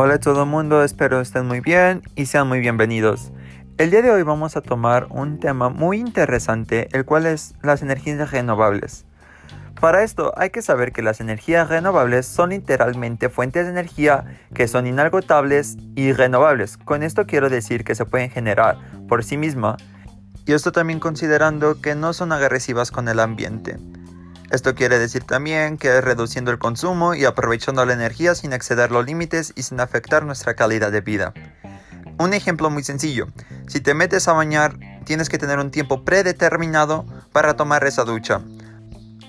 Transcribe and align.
Hola 0.00 0.14
a 0.14 0.20
todo 0.20 0.44
el 0.44 0.48
mundo, 0.48 0.84
espero 0.84 1.20
estén 1.20 1.48
muy 1.48 1.58
bien 1.58 2.02
y 2.14 2.26
sean 2.26 2.46
muy 2.46 2.60
bienvenidos. 2.60 3.32
El 3.78 3.90
día 3.90 4.00
de 4.00 4.12
hoy 4.12 4.22
vamos 4.22 4.56
a 4.56 4.60
tomar 4.60 5.08
un 5.10 5.40
tema 5.40 5.70
muy 5.70 5.98
interesante, 5.98 6.86
el 6.92 7.04
cual 7.04 7.26
es 7.26 7.56
las 7.62 7.82
energías 7.82 8.30
renovables. 8.30 9.06
Para 9.80 10.04
esto 10.04 10.32
hay 10.36 10.50
que 10.50 10.62
saber 10.62 10.92
que 10.92 11.02
las 11.02 11.18
energías 11.20 11.68
renovables 11.68 12.26
son 12.26 12.50
literalmente 12.50 13.28
fuentes 13.28 13.64
de 13.64 13.72
energía 13.72 14.38
que 14.54 14.68
son 14.68 14.86
inagotables 14.86 15.76
y 15.96 16.12
renovables. 16.12 16.76
Con 16.76 17.02
esto 17.02 17.26
quiero 17.26 17.48
decir 17.50 17.82
que 17.82 17.96
se 17.96 18.04
pueden 18.04 18.30
generar 18.30 18.78
por 19.08 19.24
sí 19.24 19.36
misma 19.36 19.78
y 20.46 20.52
esto 20.52 20.70
también 20.70 21.00
considerando 21.00 21.80
que 21.80 21.96
no 21.96 22.12
son 22.12 22.30
agresivas 22.30 22.92
con 22.92 23.08
el 23.08 23.18
ambiente. 23.18 23.78
Esto 24.50 24.74
quiere 24.74 24.98
decir 24.98 25.24
también 25.24 25.76
que 25.76 26.00
reduciendo 26.00 26.50
el 26.50 26.58
consumo 26.58 27.14
y 27.14 27.26
aprovechando 27.26 27.84
la 27.84 27.92
energía 27.92 28.34
sin 28.34 28.54
exceder 28.54 28.90
los 28.90 29.04
límites 29.04 29.52
y 29.56 29.62
sin 29.62 29.78
afectar 29.78 30.24
nuestra 30.24 30.54
calidad 30.54 30.90
de 30.90 31.02
vida. 31.02 31.34
Un 32.18 32.32
ejemplo 32.32 32.70
muy 32.70 32.82
sencillo, 32.82 33.28
si 33.66 33.80
te 33.80 33.94
metes 33.94 34.26
a 34.26 34.32
bañar 34.32 34.78
tienes 35.04 35.28
que 35.28 35.38
tener 35.38 35.58
un 35.58 35.70
tiempo 35.70 36.04
predeterminado 36.04 37.06
para 37.32 37.56
tomar 37.56 37.84
esa 37.84 38.04
ducha, 38.04 38.40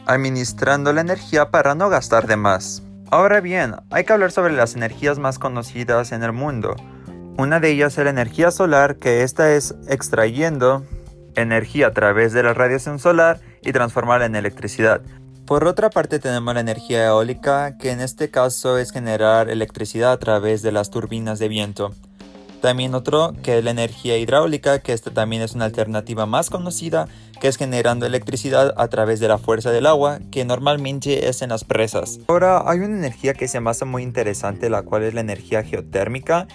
administrando 0.05 0.91
la 0.93 1.01
energía 1.01 1.51
para 1.51 1.75
no 1.75 1.89
gastar 1.89 2.27
de 2.27 2.35
más. 2.35 2.83
Ahora 3.11 3.41
bien, 3.41 3.75
hay 3.89 4.03
que 4.03 4.13
hablar 4.13 4.31
sobre 4.31 4.53
las 4.53 4.75
energías 4.75 5.19
más 5.19 5.39
conocidas 5.39 6.11
en 6.11 6.23
el 6.23 6.31
mundo. 6.33 6.75
Una 7.37 7.59
de 7.59 7.69
ellas 7.69 7.97
es 7.97 8.03
la 8.03 8.09
energía 8.09 8.51
solar, 8.51 8.97
que 8.97 9.23
esta 9.23 9.51
es 9.53 9.75
extrayendo 9.87 10.85
energía 11.35 11.87
a 11.87 11.93
través 11.93 12.33
de 12.33 12.43
la 12.43 12.53
radiación 12.53 12.99
solar 12.99 13.39
y 13.61 13.71
transformarla 13.71 14.25
en 14.25 14.35
electricidad. 14.35 15.01
Por 15.45 15.65
otra 15.65 15.89
parte 15.89 16.19
tenemos 16.19 16.53
la 16.53 16.59
energía 16.59 17.07
eólica, 17.07 17.77
que 17.77 17.89
en 17.89 18.01
este 18.01 18.29
caso 18.29 18.77
es 18.77 18.91
generar 18.91 19.49
electricidad 19.49 20.11
a 20.11 20.19
través 20.19 20.61
de 20.61 20.71
las 20.71 20.91
turbinas 20.91 21.39
de 21.39 21.47
viento. 21.47 21.91
También 22.61 22.93
otro 22.93 23.33
que 23.41 23.57
es 23.57 23.63
la 23.63 23.71
energía 23.71 24.17
hidráulica, 24.17 24.79
que 24.79 24.93
esta 24.93 25.11
también 25.11 25.41
es 25.41 25.53
una 25.53 25.65
alternativa 25.65 26.25
más 26.25 26.49
conocida, 26.49 27.07
que 27.39 27.47
es 27.47 27.57
generando 27.57 28.05
electricidad 28.05 28.73
a 28.77 28.87
través 28.89 29.19
de 29.21 29.29
la 29.29 29.37
fuerza 29.37 29.71
del 29.71 29.85
agua, 29.85 30.19
que 30.29 30.43
normalmente 30.43 31.29
es 31.29 31.41
en 31.41 31.49
las 31.49 31.63
presas. 31.63 32.19
Ahora 32.27 32.69
hay 32.69 32.79
una 32.79 32.97
energía 32.97 33.33
que 33.33 33.47
se 33.47 33.61
me 33.61 33.69
hace 33.69 33.85
muy 33.85 34.03
interesante, 34.03 34.69
la 34.69 34.83
cual 34.83 35.03
es 35.03 35.13
la 35.13 35.21
energía 35.21 35.63
geotérmica, 35.63 36.47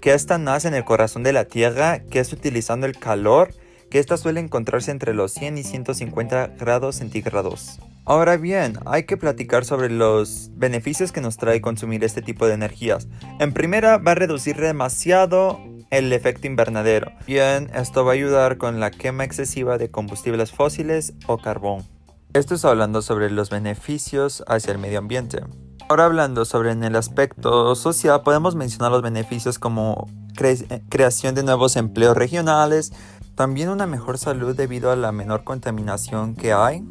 que 0.00 0.14
esta 0.14 0.38
nace 0.38 0.68
en 0.68 0.74
el 0.74 0.84
corazón 0.84 1.22
de 1.22 1.34
la 1.34 1.44
Tierra, 1.44 2.00
que 2.00 2.20
es 2.20 2.32
utilizando 2.32 2.86
el 2.86 2.98
calor 2.98 3.54
que 3.90 3.98
esta 3.98 4.16
suele 4.16 4.40
encontrarse 4.40 4.90
entre 4.90 5.14
los 5.14 5.32
100 5.32 5.58
y 5.58 5.64
150 5.64 6.52
grados 6.58 6.96
centígrados. 6.96 7.78
Ahora 8.04 8.36
bien, 8.36 8.78
hay 8.86 9.04
que 9.04 9.16
platicar 9.16 9.64
sobre 9.64 9.90
los 9.90 10.50
beneficios 10.54 11.12
que 11.12 11.20
nos 11.20 11.36
trae 11.36 11.60
consumir 11.60 12.02
este 12.04 12.22
tipo 12.22 12.46
de 12.46 12.54
energías. 12.54 13.08
En 13.38 13.52
primera, 13.52 13.98
va 13.98 14.12
a 14.12 14.14
reducir 14.14 14.56
demasiado 14.56 15.60
el 15.90 16.12
efecto 16.12 16.46
invernadero. 16.46 17.12
Bien, 17.26 17.70
esto 17.74 18.04
va 18.04 18.12
a 18.12 18.14
ayudar 18.14 18.58
con 18.58 18.80
la 18.80 18.90
quema 18.90 19.24
excesiva 19.24 19.76
de 19.76 19.90
combustibles 19.90 20.52
fósiles 20.52 21.12
o 21.26 21.38
carbón. 21.38 21.84
Esto 22.32 22.54
es 22.54 22.64
hablando 22.64 23.02
sobre 23.02 23.28
los 23.30 23.50
beneficios 23.50 24.44
hacia 24.46 24.72
el 24.72 24.78
medio 24.78 25.00
ambiente. 25.00 25.40
Ahora 25.88 26.04
hablando 26.04 26.44
sobre 26.44 26.70
el 26.70 26.94
aspecto 26.94 27.74
social, 27.74 28.22
podemos 28.22 28.54
mencionar 28.54 28.92
los 28.92 29.02
beneficios 29.02 29.58
como 29.58 30.08
creación 30.88 31.34
de 31.34 31.42
nuevos 31.42 31.74
empleos 31.74 32.16
regionales, 32.16 32.92
también 33.40 33.70
una 33.70 33.86
mejor 33.86 34.18
salud 34.18 34.54
debido 34.54 34.90
a 34.90 34.96
la 34.96 35.12
menor 35.12 35.44
contaminación 35.44 36.34
que 36.34 36.52
hay 36.52 36.84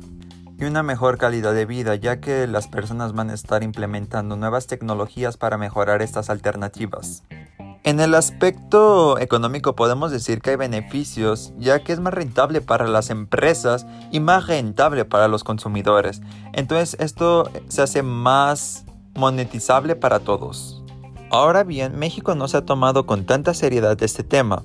y 0.58 0.66
una 0.66 0.82
mejor 0.82 1.20
calidad 1.20 1.54
de 1.54 1.68
vida 1.68 1.94
ya 1.94 2.20
que 2.20 2.48
las 2.48 2.68
personas 2.68 3.14
van 3.14 3.30
a 3.30 3.36
estar 3.36 3.62
implementando 3.62 4.36
nuevas 4.36 4.66
tecnologías 4.66 5.38
para 5.38 5.60
mejorar 5.60 6.02
estas 6.02 6.32
alternativas. 6.32 7.22
En 7.84 8.00
el 8.00 8.16
aspecto 8.16 9.20
económico 9.20 9.76
podemos 9.76 10.10
decir 10.10 10.42
que 10.42 10.50
hay 10.50 10.56
beneficios 10.56 11.54
ya 11.60 11.84
que 11.84 11.94
es 11.94 12.00
más 12.00 12.16
rentable 12.16 12.62
para 12.62 12.88
las 12.88 13.12
empresas 13.12 13.86
y 14.12 14.20
más 14.20 14.48
rentable 14.48 15.06
para 15.06 15.28
los 15.28 15.44
consumidores. 15.44 16.20
Entonces 16.54 17.00
esto 17.00 17.48
se 17.68 17.84
hace 17.84 18.02
más 18.02 18.86
monetizable 19.14 19.96
para 19.96 20.20
todos. 20.20 20.84
Ahora 21.30 21.64
bien, 21.64 22.00
México 22.00 22.34
no 22.34 22.48
se 22.48 22.58
ha 22.58 22.66
tomado 22.66 23.06
con 23.06 23.28
tanta 23.28 23.54
seriedad 23.54 24.02
este 24.02 24.24
tema, 24.24 24.64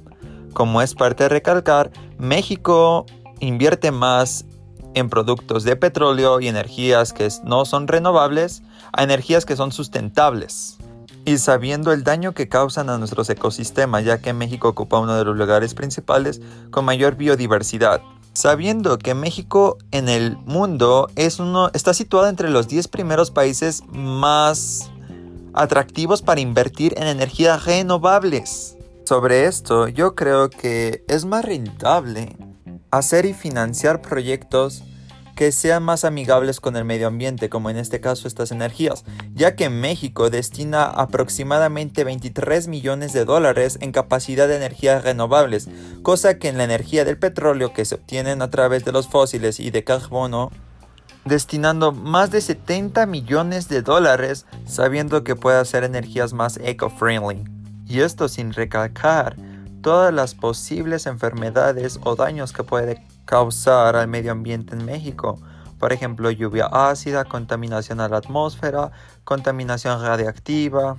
como 0.54 0.80
es 0.80 0.94
parte 0.94 1.24
de 1.24 1.28
recalcar, 1.28 1.90
México 2.18 3.04
invierte 3.40 3.90
más 3.90 4.46
en 4.94 5.10
productos 5.10 5.64
de 5.64 5.76
petróleo 5.76 6.40
y 6.40 6.48
energías 6.48 7.12
que 7.12 7.28
no 7.44 7.64
son 7.64 7.88
renovables 7.88 8.62
a 8.92 9.02
energías 9.02 9.44
que 9.44 9.56
son 9.56 9.72
sustentables. 9.72 10.78
Y 11.26 11.38
sabiendo 11.38 11.92
el 11.92 12.04
daño 12.04 12.32
que 12.32 12.48
causan 12.48 12.90
a 12.90 12.98
nuestros 12.98 13.28
ecosistemas, 13.30 14.04
ya 14.04 14.18
que 14.18 14.32
México 14.32 14.68
ocupa 14.68 15.00
uno 15.00 15.16
de 15.16 15.24
los 15.24 15.36
lugares 15.36 15.74
principales 15.74 16.40
con 16.70 16.84
mayor 16.84 17.16
biodiversidad. 17.16 18.02
Sabiendo 18.34 18.98
que 18.98 19.14
México 19.14 19.78
en 19.90 20.08
el 20.08 20.36
mundo 20.36 21.08
es 21.16 21.38
uno, 21.38 21.70
está 21.72 21.94
situado 21.94 22.28
entre 22.28 22.50
los 22.50 22.68
10 22.68 22.88
primeros 22.88 23.30
países 23.30 23.82
más 23.88 24.90
atractivos 25.54 26.20
para 26.20 26.40
invertir 26.40 26.94
en 26.96 27.06
energías 27.06 27.64
renovables. 27.64 28.76
Sobre 29.04 29.44
esto, 29.44 29.86
yo 29.88 30.14
creo 30.14 30.48
que 30.48 31.04
es 31.08 31.26
más 31.26 31.44
rentable 31.44 32.38
hacer 32.90 33.26
y 33.26 33.34
financiar 33.34 34.00
proyectos 34.00 34.82
que 35.36 35.52
sean 35.52 35.82
más 35.82 36.04
amigables 36.06 36.58
con 36.58 36.74
el 36.74 36.86
medio 36.86 37.08
ambiente, 37.08 37.50
como 37.50 37.68
en 37.68 37.76
este 37.76 38.00
caso 38.00 38.26
estas 38.26 38.50
energías, 38.50 39.04
ya 39.34 39.56
que 39.56 39.68
México 39.68 40.30
destina 40.30 40.84
aproximadamente 40.84 42.02
23 42.02 42.66
millones 42.68 43.12
de 43.12 43.26
dólares 43.26 43.76
en 43.82 43.92
capacidad 43.92 44.48
de 44.48 44.56
energías 44.56 45.04
renovables, 45.04 45.68
cosa 46.02 46.38
que 46.38 46.48
en 46.48 46.56
la 46.56 46.64
energía 46.64 47.04
del 47.04 47.18
petróleo 47.18 47.74
que 47.74 47.84
se 47.84 47.96
obtienen 47.96 48.40
a 48.40 48.48
través 48.48 48.86
de 48.86 48.92
los 48.92 49.08
fósiles 49.08 49.60
y 49.60 49.70
de 49.70 49.84
carbono, 49.84 50.50
destinando 51.26 51.92
más 51.92 52.30
de 52.30 52.40
70 52.40 53.04
millones 53.04 53.68
de 53.68 53.82
dólares 53.82 54.46
sabiendo 54.66 55.24
que 55.24 55.36
puede 55.36 55.58
hacer 55.58 55.84
energías 55.84 56.32
más 56.32 56.58
eco-friendly 56.62 57.53
y 57.94 58.00
esto 58.00 58.26
sin 58.26 58.52
recalcar 58.52 59.36
todas 59.80 60.12
las 60.12 60.34
posibles 60.34 61.06
enfermedades 61.06 62.00
o 62.02 62.16
daños 62.16 62.52
que 62.52 62.64
puede 62.64 63.06
causar 63.24 63.94
al 63.94 64.08
medio 64.08 64.32
ambiente 64.32 64.74
en 64.74 64.84
México. 64.84 65.38
Por 65.78 65.92
ejemplo, 65.92 66.28
lluvia 66.32 66.66
ácida, 66.66 67.24
contaminación 67.24 68.00
a 68.00 68.08
la 68.08 68.16
atmósfera, 68.16 68.90
contaminación 69.22 70.02
radiactiva. 70.02 70.96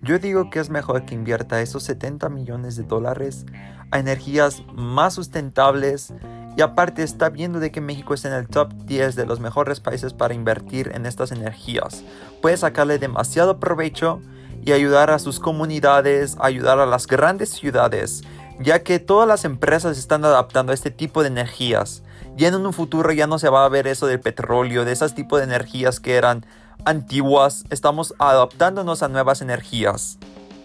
Yo 0.00 0.20
digo 0.20 0.48
que 0.48 0.60
es 0.60 0.70
mejor 0.70 1.06
que 1.06 1.16
invierta 1.16 1.60
esos 1.60 1.82
70 1.82 2.28
millones 2.28 2.76
de 2.76 2.84
dólares 2.84 3.44
a 3.90 3.98
energías 3.98 4.62
más 4.72 5.14
sustentables 5.14 6.14
y 6.56 6.60
aparte 6.60 7.02
está 7.02 7.30
viendo 7.30 7.58
de 7.58 7.72
que 7.72 7.80
México 7.80 8.14
está 8.14 8.28
en 8.28 8.34
el 8.34 8.46
top 8.46 8.72
10 8.84 9.16
de 9.16 9.26
los 9.26 9.40
mejores 9.40 9.80
países 9.80 10.12
para 10.14 10.34
invertir 10.34 10.92
en 10.94 11.04
estas 11.04 11.32
energías. 11.32 12.04
Puede 12.40 12.56
sacarle 12.56 13.00
demasiado 13.00 13.58
provecho 13.58 14.20
y 14.64 14.72
ayudar 14.72 15.10
a 15.10 15.18
sus 15.18 15.40
comunidades, 15.40 16.36
ayudar 16.40 16.78
a 16.78 16.86
las 16.86 17.06
grandes 17.06 17.50
ciudades, 17.50 18.22
ya 18.60 18.82
que 18.82 18.98
todas 18.98 19.28
las 19.28 19.44
empresas 19.44 19.98
están 19.98 20.24
adaptando 20.24 20.72
a 20.72 20.74
este 20.74 20.90
tipo 20.90 21.22
de 21.22 21.28
energías. 21.28 22.02
Ya 22.36 22.48
en 22.48 22.54
un 22.54 22.72
futuro 22.72 23.12
ya 23.12 23.26
no 23.26 23.38
se 23.38 23.48
va 23.48 23.64
a 23.64 23.68
ver 23.68 23.86
eso 23.86 24.06
del 24.06 24.20
petróleo, 24.20 24.84
de 24.84 24.92
esos 24.92 25.14
tipos 25.14 25.38
de 25.40 25.44
energías 25.44 26.00
que 26.00 26.14
eran 26.14 26.46
antiguas, 26.84 27.64
estamos 27.70 28.14
adaptándonos 28.18 29.02
a 29.02 29.08
nuevas 29.08 29.42
energías. 29.42 30.18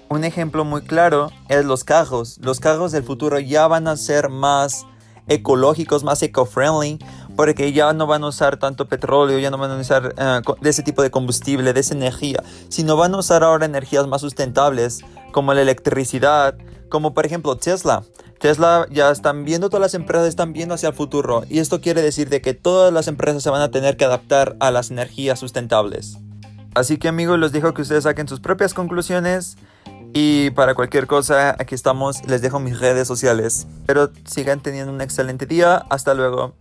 Un 0.10 0.24
ejemplo 0.24 0.64
muy 0.64 0.82
claro 0.82 1.32
es 1.50 1.66
los 1.66 1.84
carros. 1.84 2.38
Los 2.42 2.60
carros 2.60 2.92
del 2.92 3.04
futuro 3.04 3.40
ya 3.40 3.68
van 3.68 3.88
a 3.88 3.98
ser 3.98 4.30
más 4.30 4.86
ecológicos, 5.28 6.06
más 6.06 6.22
eco-friendly, 6.24 7.00
porque 7.38 7.72
ya 7.72 7.94
no 7.94 8.08
van 8.08 8.24
a 8.24 8.28
usar 8.28 8.58
tanto 8.58 8.88
petróleo, 8.88 9.40
ya 9.40 9.52
no 9.52 9.58
van 9.58 9.72
a 9.72 9.78
usar 9.78 10.14
eh, 10.18 10.42
de 10.60 10.70
ese 10.70 10.84
tipo 10.84 11.04
de 11.04 11.12
combustible, 11.12 11.72
de 11.72 11.80
esa 11.80 11.94
energía, 11.94 12.44
sino 12.68 12.98
van 12.98 13.14
a 13.14 13.20
usar 13.20 13.44
ahora 13.44 13.66
energías 13.66 14.08
más 14.08 14.22
sustentables, 14.22 15.02
como 15.32 15.54
la 15.54 15.62
electricidad, 15.62 16.58
como 16.90 17.14
por 17.14 17.26
ejemplo 17.26 17.56
Tesla. 17.56 18.04
Tesla 18.40 18.88
ya 18.92 19.12
están 19.12 19.46
viendo, 19.46 19.70
todas 19.70 19.82
las 19.82 19.94
empresas 19.94 20.28
están 20.28 20.52
viendo 20.52 20.76
hacia 20.76 20.90
el 20.90 20.96
futuro, 20.96 21.44
y 21.48 21.60
esto 21.60 21.80
quiere 21.80 22.02
decir 22.02 22.28
de 22.30 22.42
que 22.42 22.54
todas 22.54 22.92
las 22.92 23.08
empresas 23.08 23.44
se 23.44 23.52
van 23.52 23.62
a 23.62 23.72
tener 23.72 23.98
que 23.98 24.06
adaptar 24.06 24.58
a 24.60 24.72
las 24.72 24.92
energías 24.92 25.40
sustentables. 25.40 26.18
Así 26.74 26.98
que 26.98 27.08
amigos, 27.08 27.40
les 27.40 27.52
dejo 27.52 27.74
que 27.74 27.82
ustedes 27.82 28.04
saquen 28.04 28.28
sus 28.28 28.40
propias 28.40 28.74
conclusiones. 28.74 29.58
Y 30.14 30.52
para 30.52 30.76
cualquier 30.76 31.08
cosa, 31.08 31.56
aquí 31.58 31.74
estamos. 31.74 32.24
Les 32.28 32.44
dejo 32.44 32.60
mis 32.60 32.80
redes 32.80 33.08
sociales. 33.08 33.66
Pero 33.88 34.12
sigan 34.26 34.60
teniendo 34.60 34.94
un 34.94 35.02
excelente 35.02 35.48
día. 35.48 35.78
Hasta 35.90 36.14
luego. 36.14 36.54